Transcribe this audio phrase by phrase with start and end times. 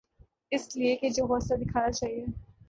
[0.51, 2.25] اس لئے کہ جو حوصلہ دکھانا چاہیے۔